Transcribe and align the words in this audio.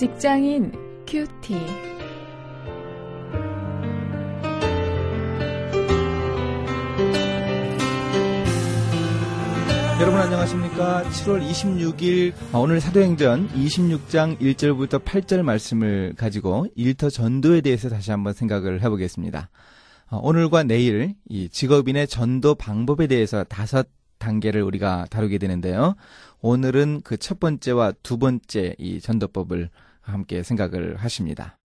직장인 0.00 0.72
큐티. 1.06 1.52
여러분 10.00 10.18
안녕하십니까? 10.18 11.02
7월 11.02 11.46
26일 11.46 12.32
오늘 12.54 12.80
사도행전 12.80 13.50
26장 13.50 14.38
1절부터 14.38 15.04
8절 15.04 15.42
말씀을 15.42 16.14
가지고 16.16 16.66
일터 16.76 17.10
전도에 17.10 17.60
대해서 17.60 17.90
다시 17.90 18.10
한번 18.10 18.32
생각을 18.32 18.80
해보겠습니다. 18.80 19.50
어, 20.08 20.16
오늘과 20.22 20.62
내일 20.62 21.14
이 21.28 21.50
직업인의 21.50 22.08
전도 22.08 22.54
방법에 22.54 23.06
대해서 23.06 23.44
다섯 23.44 23.86
단계를 24.16 24.62
우리가 24.62 25.06
다루게 25.10 25.36
되는데요. 25.36 25.94
오늘은 26.40 27.02
그 27.04 27.18
첫 27.18 27.38
번째와 27.38 27.92
두 28.02 28.16
번째 28.16 28.76
이 28.78 29.00
전도법을 29.00 29.68
함께 30.02 30.42
생각을 30.42 30.96
하십니다. 30.96 31.58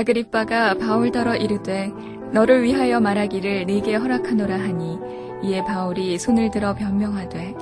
아그리빠가 0.00 0.74
바울더러 0.74 1.36
이르되 1.36 1.90
너를 2.32 2.62
위하여 2.62 3.00
말하기를 3.00 3.66
네게 3.66 3.96
허락하노라 3.96 4.58
하니 4.58 4.98
이에 5.42 5.62
바울이 5.64 6.18
손을 6.18 6.50
들어 6.50 6.74
변명하되 6.74 7.54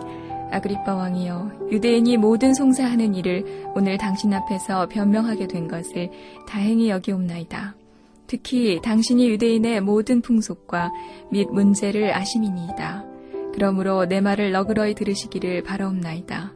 아그리빠 0.50 0.94
왕이여 0.94 1.68
유대인이 1.70 2.16
모든 2.16 2.54
송사하는 2.54 3.14
일을 3.14 3.72
오늘 3.74 3.98
당신 3.98 4.32
앞에서 4.32 4.88
변명하게 4.88 5.46
된 5.48 5.68
것을 5.68 6.10
다행히 6.46 6.90
여기옵나이다. 6.90 7.74
특히 8.26 8.80
당신이 8.82 9.28
유대인의 9.30 9.80
모든 9.80 10.20
풍속과 10.20 10.92
및 11.30 11.48
문제를 11.50 12.14
아심이니이다. 12.14 13.04
그러므로 13.54 14.04
내 14.04 14.20
말을 14.20 14.52
너그러이 14.52 14.94
들으시기를 14.94 15.62
바라옵나이다. 15.62 16.52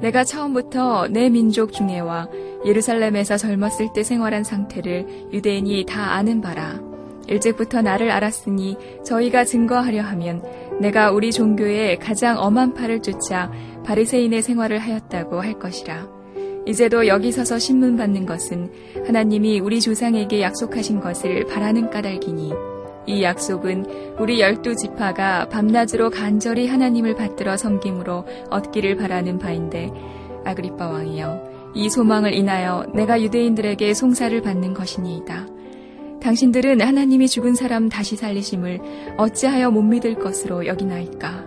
내가 0.00 0.24
처음부터 0.24 1.08
내 1.08 1.30
민족 1.30 1.72
중에와 1.72 2.28
예루살렘에서 2.66 3.36
젊었을 3.36 3.92
때 3.94 4.02
생활한 4.02 4.44
상태를 4.44 5.28
유대인이 5.32 5.86
다 5.86 6.14
아는 6.14 6.40
바라. 6.40 6.80
일찍부터 7.28 7.82
나를 7.82 8.10
알았으니 8.10 8.76
저희가 9.04 9.44
증거하려 9.44 10.02
하면 10.02 10.42
내가 10.80 11.10
우리 11.10 11.32
종교의 11.32 11.98
가장 11.98 12.38
엄한 12.38 12.74
팔을 12.74 13.02
쫓아 13.02 13.50
바리새인의 13.84 14.42
생활을 14.42 14.78
하였다고 14.78 15.40
할 15.40 15.58
것이라. 15.58 16.08
이제도 16.66 17.06
여기 17.06 17.30
서서 17.30 17.58
신문 17.58 17.96
받는 17.96 18.26
것은 18.26 18.70
하나님이 19.06 19.60
우리 19.60 19.80
조상에게 19.80 20.42
약속하신 20.42 21.00
것을 21.00 21.46
바라는 21.46 21.90
까닭이니 21.90 22.52
이 23.06 23.22
약속은 23.22 24.16
우리 24.18 24.40
열두 24.40 24.74
지파가 24.74 25.48
밤낮으로 25.48 26.10
간절히 26.10 26.66
하나님을 26.66 27.14
받들어 27.14 27.56
섬김으로 27.56 28.24
얻기를 28.50 28.96
바라는 28.96 29.38
바인데 29.38 29.92
아그리빠 30.44 30.88
왕이여 30.88 31.72
이 31.74 31.88
소망을 31.88 32.34
인하여 32.34 32.84
내가 32.94 33.20
유대인들에게 33.20 33.94
송사를 33.94 34.40
받는 34.42 34.74
것이니이다. 34.74 35.55
당신들은 36.26 36.80
하나님이 36.80 37.28
죽은 37.28 37.54
사람 37.54 37.88
다시 37.88 38.16
살리심을 38.16 38.80
어찌하여 39.16 39.70
못 39.70 39.82
믿을 39.82 40.16
것으로 40.16 40.66
여기나이까? 40.66 41.46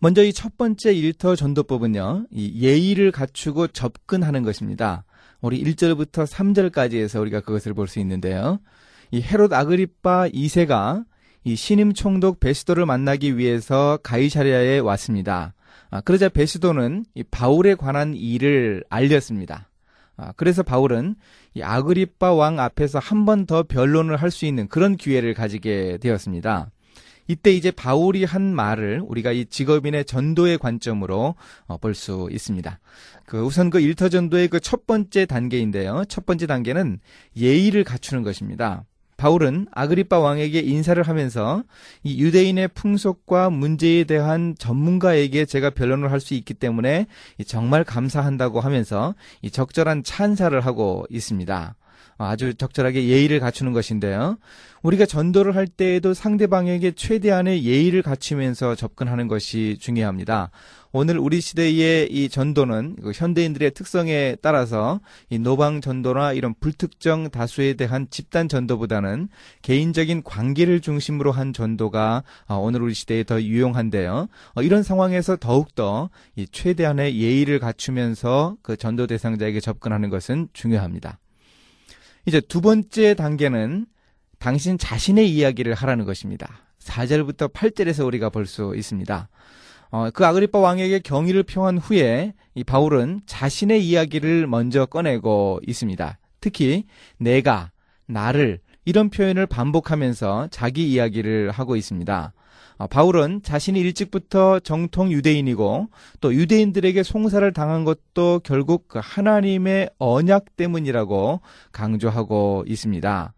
먼저 0.00 0.24
이 0.24 0.32
첫 0.32 0.56
번째 0.56 0.92
일터 0.92 1.36
전도법은요, 1.36 2.26
이 2.32 2.60
예의를 2.60 3.12
갖추고 3.12 3.68
접근하는 3.68 4.42
것입니다. 4.42 5.04
우리 5.40 5.62
1절부터 5.62 6.26
3절까지 6.26 6.94
해서 6.96 7.20
우리가 7.20 7.42
그것을 7.42 7.74
볼 7.74 7.86
수 7.86 8.00
있는데요. 8.00 8.58
이 9.12 9.22
헤롯 9.22 9.52
아그리빠 9.52 10.28
2세가 10.30 11.04
이 11.44 11.54
신임 11.54 11.92
총독 11.92 12.40
베스도를 12.40 12.86
만나기 12.86 13.38
위해서 13.38 14.00
가이사리아에 14.02 14.80
왔습니다. 14.80 15.54
아, 15.90 16.00
그러자 16.00 16.28
베스도는 16.28 17.04
이 17.14 17.22
바울에 17.24 17.74
관한 17.74 18.14
일을 18.14 18.84
알렸습니다. 18.88 19.68
아, 20.16 20.32
그래서 20.36 20.62
바울은 20.62 21.14
이 21.54 21.62
아그리빠 21.62 22.32
왕 22.34 22.58
앞에서 22.58 22.98
한 22.98 23.24
번 23.26 23.46
더 23.46 23.62
변론을 23.64 24.16
할 24.16 24.30
수 24.30 24.46
있는 24.46 24.68
그런 24.68 24.96
기회를 24.96 25.34
가지게 25.34 25.98
되었습니다. 25.98 26.70
이때 27.28 27.52
이제 27.52 27.70
바울이 27.72 28.22
한 28.24 28.54
말을 28.54 29.02
우리가 29.04 29.32
이 29.32 29.46
직업인의 29.46 30.04
전도의 30.04 30.58
관점으로 30.58 31.34
어, 31.66 31.76
볼 31.78 31.94
수 31.94 32.28
있습니다. 32.30 32.78
그 33.26 33.42
우선 33.42 33.68
그 33.70 33.80
일터 33.80 34.08
전도의 34.08 34.48
그 34.48 34.60
첫 34.60 34.86
번째 34.86 35.26
단계인데요. 35.26 36.04
첫 36.08 36.24
번째 36.24 36.46
단계는 36.46 37.00
예의를 37.36 37.82
갖추는 37.84 38.22
것입니다. 38.22 38.84
바울은 39.16 39.66
아그리빠 39.72 40.18
왕에게 40.18 40.60
인사를 40.60 41.02
하면서 41.02 41.62
이 42.02 42.20
유대인의 42.22 42.68
풍속과 42.68 43.50
문제에 43.50 44.04
대한 44.04 44.54
전문가에게 44.58 45.46
제가 45.46 45.70
변론을 45.70 46.10
할 46.12 46.20
수 46.20 46.34
있기 46.34 46.54
때문에 46.54 47.06
정말 47.46 47.84
감사한다고 47.84 48.60
하면서 48.60 49.14
이 49.42 49.50
적절한 49.50 50.02
찬사를 50.02 50.58
하고 50.60 51.06
있습니다. 51.10 51.76
아주 52.18 52.54
적절하게 52.54 53.08
예의를 53.08 53.40
갖추는 53.40 53.72
것인데요. 53.72 54.38
우리가 54.82 55.06
전도를 55.06 55.56
할 55.56 55.66
때에도 55.66 56.14
상대방에게 56.14 56.92
최대한의 56.92 57.64
예의를 57.64 58.02
갖추면서 58.02 58.74
접근하는 58.74 59.26
것이 59.26 59.76
중요합니다. 59.80 60.50
오늘 60.92 61.18
우리 61.18 61.42
시대의 61.42 62.10
이 62.10 62.28
전도는 62.30 62.96
그 63.02 63.12
현대인들의 63.14 63.72
특성에 63.72 64.36
따라서 64.40 65.00
이 65.28 65.38
노방 65.38 65.82
전도나 65.82 66.32
이런 66.32 66.54
불특정 66.58 67.28
다수에 67.28 67.74
대한 67.74 68.06
집단 68.08 68.48
전도보다는 68.48 69.28
개인적인 69.60 70.22
관계를 70.22 70.80
중심으로 70.80 71.32
한 71.32 71.52
전도가 71.52 72.22
어, 72.48 72.56
오늘 72.56 72.80
우리 72.80 72.94
시대에 72.94 73.24
더 73.24 73.42
유용한데요. 73.42 74.28
어, 74.54 74.62
이런 74.62 74.82
상황에서 74.82 75.36
더욱더 75.36 76.08
이 76.34 76.46
최대한의 76.46 77.20
예의를 77.20 77.58
갖추면서 77.58 78.56
그 78.62 78.78
전도 78.78 79.06
대상자에게 79.06 79.60
접근하는 79.60 80.08
것은 80.08 80.48
중요합니다. 80.54 81.18
이제 82.26 82.40
두 82.40 82.60
번째 82.60 83.14
단계는 83.14 83.86
당신 84.38 84.78
자신의 84.78 85.30
이야기를 85.30 85.74
하라는 85.74 86.04
것입니다. 86.04 86.60
4절부터 86.80 87.52
8절에서 87.52 88.04
우리가 88.04 88.30
볼 88.30 88.46
수 88.46 88.74
있습니다. 88.76 89.28
어, 89.90 90.10
그 90.10 90.26
아그리파 90.26 90.58
왕에게 90.58 90.98
경의를 90.98 91.44
표한 91.44 91.78
후에 91.78 92.34
이 92.54 92.64
바울은 92.64 93.20
자신의 93.26 93.86
이야기를 93.86 94.46
먼저 94.48 94.86
꺼내고 94.86 95.60
있습니다. 95.66 96.18
특히 96.40 96.84
내가, 97.18 97.70
나를 98.06 98.60
이런 98.84 99.10
표현을 99.10 99.46
반복하면서 99.46 100.48
자기 100.50 100.92
이야기를 100.92 101.50
하고 101.50 101.76
있습니다. 101.76 102.32
어, 102.78 102.86
바울은 102.86 103.42
자신이 103.42 103.80
일찍부터 103.80 104.60
정통 104.60 105.10
유대인이고 105.10 105.88
또 106.20 106.34
유대인들에게 106.34 107.02
송사를 107.02 107.50
당한 107.52 107.84
것도 107.84 108.40
결국 108.44 108.88
그 108.88 109.00
하나님의 109.02 109.90
언약 109.98 110.56
때문이라고 110.56 111.40
강조하고 111.72 112.64
있습니다. 112.66 113.32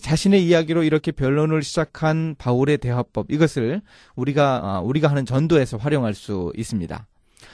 자신의 0.00 0.46
이야기로 0.46 0.84
이렇게 0.84 1.12
변론을 1.12 1.62
시작한 1.62 2.34
바울의 2.38 2.78
대화법 2.78 3.30
이것을 3.30 3.82
우리가 4.14 4.60
어, 4.62 4.82
우리가 4.82 5.08
하는 5.08 5.26
전도에서 5.26 5.76
활용할 5.76 6.14
수 6.14 6.52
있습니다. 6.56 7.06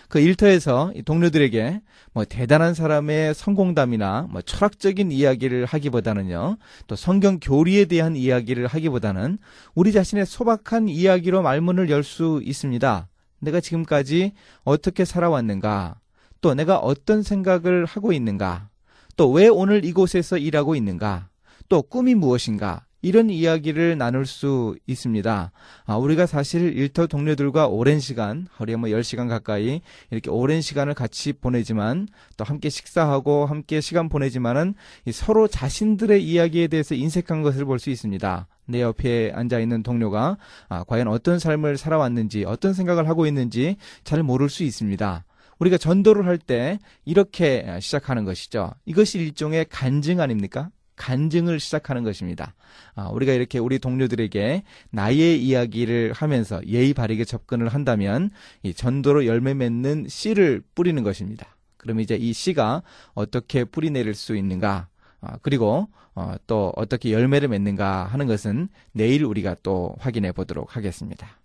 그 0.09 0.21
일터에서 0.21 0.93
동료들에게 1.05 1.83
뭐 2.15 2.25
대단한 2.25 2.75
사람의 2.75 3.35
성공담이나 3.35 4.29
뭐 4.31 4.41
철학적인 4.41 5.13
이야기를 5.13 5.67
하기보다는요, 5.67 6.57
또 6.87 6.97
성경 6.97 7.39
교리에 7.39 7.85
대한 7.85 8.17
이야기를 8.17 8.67
하기보다는 8.67 9.39
우리 9.75 9.93
자신의 9.93 10.25
소박한 10.27 10.89
이야기로 10.89 11.43
말문을 11.43 11.91
열 11.91 12.03
수 12.03 12.41
있습니다. 12.43 13.09
내가 13.41 13.61
지금까지 13.61 14.33
어떻게 14.65 15.05
살아왔는가, 15.05 16.01
또 16.41 16.55
내가 16.55 16.79
어떤 16.79 17.23
생각을 17.23 17.85
하고 17.85 18.13
있는가, 18.13 18.71
또 19.17 19.31
왜 19.31 19.49
오늘 19.49 19.85
이곳에서 19.85 20.39
일하고 20.39 20.75
있는가, 20.75 21.29
또 21.69 21.83
꿈이 21.83 22.15
무엇인가, 22.15 22.87
이런 23.01 23.31
이야기를 23.31 23.97
나눌 23.97 24.27
수 24.27 24.77
있습니다. 24.87 25.53
아, 25.87 25.97
우리가 25.97 26.27
사실 26.27 26.77
일터 26.77 27.07
동료들과 27.07 27.69
오랜 27.69 28.01
시간, 28.01 28.47
하루에 28.53 28.77
뭐 28.77 28.89
10시간 28.91 29.29
가까이 29.29 29.81
이렇게 30.11 30.31
오랜 30.31 30.61
시간을 30.61 30.95
같이 30.95 31.33
보내지만 31.33 32.09
또 32.37 32.45
함께 32.45 32.69
식사하고 32.69 33.47
함께 33.47 33.81
시간 33.81 34.09
보내지만은 34.09 34.75
서로 35.13 35.47
자신들의 35.49 36.25
이야기에 36.25 36.67
대해서 36.69 36.95
인색한 36.95 37.43
것을 37.43 37.65
볼 37.65 37.79
수 37.79 37.91
있습니다. 37.91 38.49
내 38.67 38.83
옆에 38.83 39.31
앉아 39.35 39.61
있는 39.61 39.83
동료가 39.83 40.37
아, 40.69 40.85
과연 40.85 41.07
어떤 41.09 41.39
삶을 41.39 41.77
살아왔는지, 41.79 42.45
어떤 42.45 42.75
생각을 42.75 43.09
하고 43.09 43.27
있는지 43.27 43.77
잘 44.05 44.23
모를 44.23 44.49
수 44.49 44.65
있습니다. 44.65 45.25
우리가 45.61 45.79
전도를 45.79 46.27
할 46.27 46.39
때 46.39 46.79
이렇게 47.05 47.79
시작하는 47.81 48.25
것이죠. 48.25 48.73
이것이 48.87 49.19
일종의 49.19 49.67
간증 49.69 50.21
아닙니까? 50.21 50.71
간증을 50.99 51.61
시작하는 51.61 52.05
것입니다. 52.05 52.55
아, 52.95 53.09
우리가 53.09 53.33
이렇게 53.33 53.59
우리 53.59 53.79
동료들에게 53.79 54.63
나의 54.91 55.43
이야기를 55.43 56.13
하면서 56.13 56.61
예의 56.67 56.93
바르게 56.93 57.25
접근을 57.25 57.69
한다면 57.69 58.31
이 58.63 58.75
전도로 58.75 59.25
열매 59.25 59.55
맺는 59.55 60.07
씨를 60.09 60.63
뿌리는 60.75 61.03
것입니다. 61.03 61.57
그럼 61.79 62.01
이제 62.01 62.17
이 62.17 62.33
씨가 62.33 62.83
어떻게 63.15 63.65
뿌리 63.65 63.91
내릴 63.91 64.15
수 64.15 64.37
있는가? 64.37 64.89
아, 65.21 65.39
그리고 65.43 65.89
어, 66.15 66.35
또 66.47 66.73
어떻게 66.77 67.13
열매를 67.13 67.49
맺는가 67.49 68.05
하는 68.05 68.27
것은 68.27 68.69
내일 68.93 69.25
우리가 69.25 69.55
또 69.63 69.95
확인해 70.01 70.33
보도록 70.33 70.77
하겠습니다. 70.77 71.38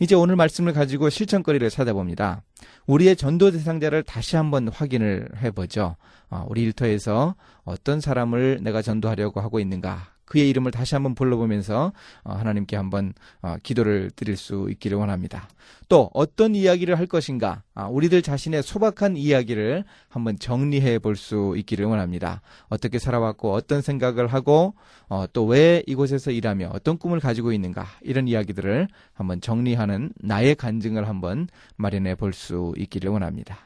이제 0.00 0.14
오늘 0.16 0.34
말씀을 0.34 0.72
가지고 0.72 1.08
실천거리를 1.08 1.68
찾아봅니다. 1.70 2.42
우리의 2.86 3.14
전도 3.14 3.52
대상자를 3.52 4.02
다시 4.02 4.34
한번 4.36 4.68
확인을 4.68 5.28
해보죠. 5.40 5.96
어, 6.30 6.44
우리 6.48 6.62
일터에서 6.64 7.36
어떤 7.64 8.00
사람을 8.00 8.60
내가 8.62 8.82
전도하려고 8.82 9.40
하고 9.40 9.60
있는가 9.60 10.13
그의 10.24 10.48
이름을 10.50 10.70
다시 10.70 10.94
한번 10.94 11.14
불러보면서 11.14 11.92
어, 12.22 12.32
하나님께 12.32 12.76
한번 12.76 13.12
어, 13.42 13.56
기도를 13.62 14.10
드릴 14.14 14.36
수 14.36 14.68
있기를 14.70 14.96
원합니다. 14.98 15.48
또 15.88 16.10
어떤 16.14 16.54
이야기를 16.54 16.98
할 16.98 17.06
것인가 17.06 17.62
아, 17.74 17.86
우리들 17.86 18.22
자신의 18.22 18.62
소박한 18.62 19.16
이야기를 19.16 19.84
한번 20.08 20.38
정리해 20.38 20.98
볼 20.98 21.14
수 21.16 21.54
있기를 21.56 21.86
원합니다. 21.86 22.42
어떻게 22.68 22.98
살아왔고 22.98 23.52
어떤 23.52 23.80
생각을 23.82 24.26
하고 24.26 24.74
어, 25.08 25.26
또왜 25.32 25.84
이곳에서 25.86 26.30
일하며 26.30 26.70
어떤 26.72 26.98
꿈을 26.98 27.20
가지고 27.20 27.52
있는가 27.52 27.86
이런 28.02 28.26
이야기들을 28.28 28.88
한번 29.12 29.40
정리하는 29.40 30.12
나의 30.20 30.54
간증을 30.56 31.08
한번 31.08 31.48
마련해 31.76 32.16
볼 32.16 32.32
수 32.32 32.72
있기를 32.76 33.10
원합니다. 33.10 33.58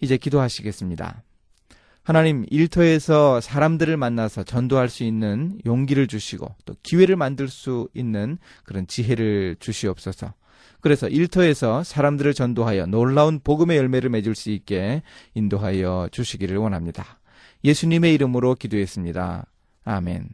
이제 0.00 0.16
기도하시겠습니다. 0.16 1.22
하나님 2.08 2.46
일터에서 2.48 3.42
사람들을 3.42 3.98
만나서 3.98 4.42
전도할 4.42 4.88
수 4.88 5.04
있는 5.04 5.60
용기를 5.66 6.06
주시고 6.06 6.54
또 6.64 6.74
기회를 6.82 7.16
만들 7.16 7.48
수 7.48 7.90
있는 7.92 8.38
그런 8.64 8.86
지혜를 8.86 9.56
주시옵소서. 9.60 10.32
그래서 10.80 11.06
일터에서 11.06 11.84
사람들을 11.84 12.32
전도하여 12.32 12.86
놀라운 12.86 13.40
복음의 13.40 13.76
열매를 13.76 14.08
맺을 14.08 14.34
수 14.34 14.48
있게 14.48 15.02
인도하여 15.34 16.08
주시기를 16.10 16.56
원합니다. 16.56 17.04
예수님의 17.62 18.14
이름으로 18.14 18.54
기도했습니다. 18.54 19.44
아멘. 19.84 20.30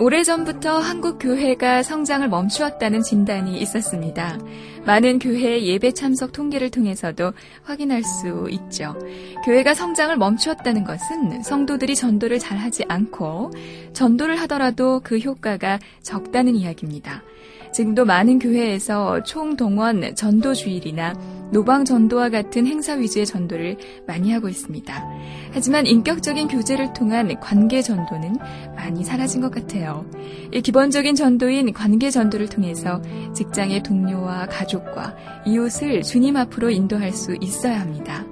오래전부터 0.00 0.78
한국 0.78 1.18
교회가 1.18 1.82
성장을 1.82 2.26
멈추었다는 2.26 3.02
진단이 3.02 3.58
있었습니다. 3.58 4.38
많은 4.86 5.18
교회 5.18 5.62
예배 5.62 5.92
참석 5.92 6.32
통계를 6.32 6.70
통해서도 6.70 7.34
확인할 7.64 8.02
수 8.02 8.48
있죠. 8.50 8.96
교회가 9.44 9.74
성장을 9.74 10.16
멈추었다는 10.16 10.84
것은 10.84 11.42
성도들이 11.42 11.96
전도를 11.96 12.38
잘하지 12.38 12.86
않고 12.88 13.50
전도를 13.92 14.36
하더라도 14.40 15.00
그 15.04 15.18
효과가 15.18 15.78
적다는 16.02 16.56
이야기입니다. 16.56 17.22
지금도 17.72 18.04
많은 18.04 18.38
교회에서 18.38 19.22
총동원 19.22 20.14
전도 20.14 20.54
주일이나 20.54 21.14
노방 21.52 21.84
전도와 21.84 22.28
같은 22.28 22.66
행사 22.66 22.94
위주의 22.94 23.26
전도를 23.26 23.76
많이 24.06 24.32
하고 24.32 24.48
있습니다. 24.48 25.08
하지만 25.52 25.86
인격적인 25.86 26.48
교제를 26.48 26.92
통한 26.92 27.38
관계 27.40 27.82
전도는 27.82 28.36
많이 28.76 29.04
사라진 29.04 29.40
것 29.40 29.50
같아요. 29.50 30.04
이 30.52 30.60
기본적인 30.60 31.14
전도인 31.14 31.72
관계 31.72 32.10
전도를 32.10 32.48
통해서 32.48 33.02
직장의 33.34 33.82
동료와 33.82 34.46
가족과 34.46 35.16
이웃을 35.46 36.02
주님 36.02 36.36
앞으로 36.36 36.70
인도할 36.70 37.12
수 37.12 37.36
있어야 37.40 37.80
합니다. 37.80 38.24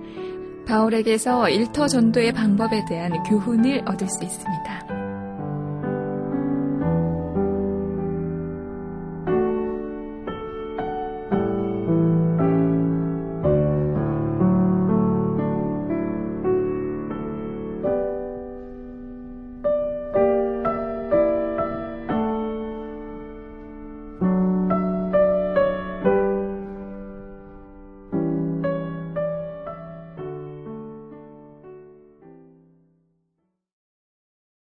바울에게서 0.67 1.49
일터 1.49 1.88
전도의 1.88 2.32
방법에 2.32 2.84
대한 2.88 3.23
교훈을 3.25 3.82
얻을 3.87 4.08
수 4.08 4.23
있습니다. 4.23 4.98